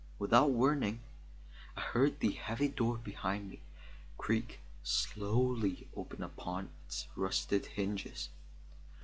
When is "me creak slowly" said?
3.51-5.87